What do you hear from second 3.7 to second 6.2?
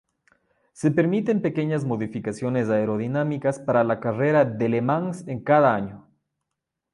la carrera de Le Mans en cada año.